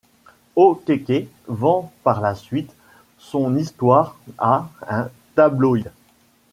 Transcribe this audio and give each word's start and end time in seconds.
O’Keke 0.55 1.27
vend 1.47 1.91
par 2.03 2.21
la 2.21 2.33
suite 2.33 2.73
son 3.19 3.55
histoire 3.55 4.17
à 4.39 4.67
un 4.89 5.11
tabloïd. 5.35 5.91